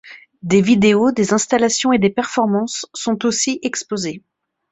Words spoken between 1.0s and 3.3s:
des installations et des performances sont